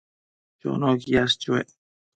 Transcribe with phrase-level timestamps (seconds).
[0.59, 1.67] Chono quiash chuec